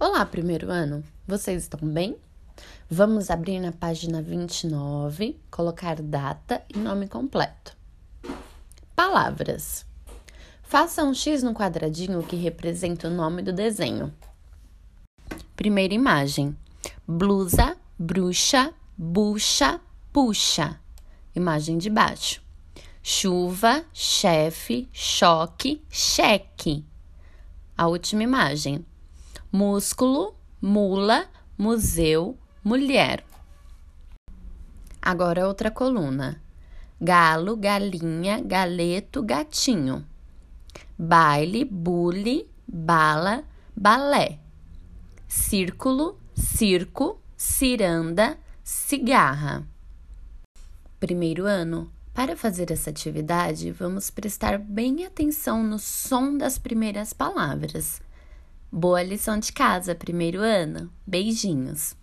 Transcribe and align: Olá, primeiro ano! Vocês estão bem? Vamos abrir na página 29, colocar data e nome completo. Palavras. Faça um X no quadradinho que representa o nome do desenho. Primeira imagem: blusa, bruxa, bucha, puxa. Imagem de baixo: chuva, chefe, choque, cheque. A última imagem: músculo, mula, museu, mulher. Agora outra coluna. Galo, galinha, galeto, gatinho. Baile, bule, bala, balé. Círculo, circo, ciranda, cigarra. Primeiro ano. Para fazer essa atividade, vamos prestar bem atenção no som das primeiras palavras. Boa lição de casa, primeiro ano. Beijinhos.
Olá, 0.00 0.24
primeiro 0.24 0.70
ano! 0.70 1.02
Vocês 1.26 1.64
estão 1.64 1.80
bem? 1.82 2.16
Vamos 2.88 3.30
abrir 3.30 3.58
na 3.58 3.72
página 3.72 4.22
29, 4.22 5.36
colocar 5.50 6.00
data 6.00 6.62
e 6.72 6.78
nome 6.78 7.08
completo. 7.08 7.76
Palavras. 8.94 9.84
Faça 10.62 11.02
um 11.02 11.12
X 11.12 11.42
no 11.42 11.52
quadradinho 11.52 12.22
que 12.22 12.36
representa 12.36 13.08
o 13.08 13.10
nome 13.10 13.42
do 13.42 13.52
desenho. 13.52 14.14
Primeira 15.56 15.92
imagem: 15.92 16.56
blusa, 17.04 17.76
bruxa, 17.98 18.72
bucha, 18.96 19.80
puxa. 20.12 20.78
Imagem 21.34 21.76
de 21.76 21.90
baixo: 21.90 22.40
chuva, 23.02 23.84
chefe, 23.92 24.88
choque, 24.92 25.84
cheque. 25.90 26.84
A 27.76 27.88
última 27.88 28.22
imagem: 28.22 28.86
músculo, 29.52 30.34
mula, 30.60 31.26
museu, 31.56 32.36
mulher. 32.62 33.24
Agora 35.00 35.46
outra 35.46 35.70
coluna. 35.70 36.40
Galo, 37.00 37.56
galinha, 37.56 38.40
galeto, 38.40 39.22
gatinho. 39.22 40.04
Baile, 40.98 41.64
bule, 41.64 42.46
bala, 42.66 43.44
balé. 43.74 44.38
Círculo, 45.26 46.18
circo, 46.34 47.20
ciranda, 47.36 48.36
cigarra. 48.62 49.66
Primeiro 51.00 51.46
ano. 51.46 51.90
Para 52.12 52.36
fazer 52.36 52.72
essa 52.72 52.90
atividade, 52.90 53.70
vamos 53.70 54.10
prestar 54.10 54.58
bem 54.58 55.06
atenção 55.06 55.62
no 55.62 55.78
som 55.78 56.36
das 56.36 56.58
primeiras 56.58 57.12
palavras. 57.12 58.02
Boa 58.70 59.02
lição 59.02 59.38
de 59.38 59.50
casa, 59.50 59.94
primeiro 59.94 60.40
ano. 60.42 60.92
Beijinhos. 61.06 61.97